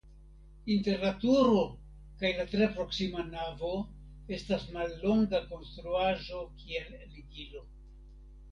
Inter 0.75 1.01
la 1.07 1.09
turo 1.23 1.59
kaj 2.21 2.31
la 2.37 2.45
tre 2.53 2.69
proksima 2.79 3.27
navo 3.29 3.71
estas 4.39 4.67
mallonga 4.79 5.45
konstruaĵo 5.55 6.43
kiel 6.65 6.93
ligilo. 7.07 7.67